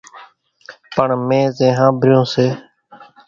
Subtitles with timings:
[0.95, 2.47] پڻ مين زين ۿانڀريون سي